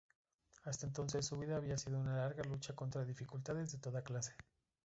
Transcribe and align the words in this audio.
Hasta 0.63 0.87
entonces, 0.87 1.27
su 1.27 1.37
vida 1.37 1.57
había 1.57 1.77
sido 1.77 1.99
una 1.99 2.15
larga 2.15 2.41
lucha 2.45 2.73
contra 2.73 3.05
dificultades 3.05 3.71
de 3.71 3.77
toda 3.77 4.01
clase. 4.03 4.33